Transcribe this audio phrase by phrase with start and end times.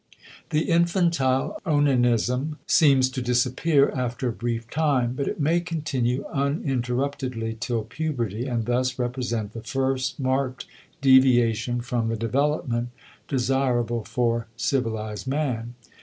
[0.49, 7.55] The infantile onanism seems to disappear after a brief time, but it may continue uninterruptedly
[7.59, 10.65] till puberty and thus represent the first marked
[11.01, 12.89] deviation from the development
[13.27, 15.75] desirable for civilized man.